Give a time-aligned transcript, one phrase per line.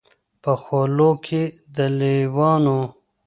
[0.43, 1.43] په خولو کي
[1.75, 2.79] د لېوانو